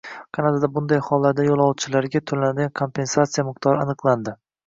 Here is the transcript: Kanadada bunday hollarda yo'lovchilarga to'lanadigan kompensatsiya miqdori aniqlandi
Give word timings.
Kanadada 0.35 0.69
bunday 0.77 1.01
hollarda 1.09 1.45
yo'lovchilarga 1.47 2.21
to'lanadigan 2.31 2.73
kompensatsiya 2.81 3.45
miqdori 3.51 3.83
aniqlandi 3.87 4.35